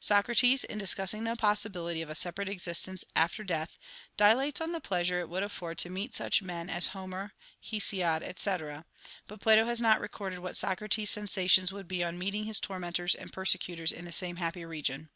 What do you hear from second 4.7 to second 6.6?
the pleasure it would afford to meet such